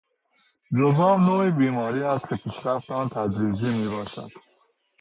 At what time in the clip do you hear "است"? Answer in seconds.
2.03-2.27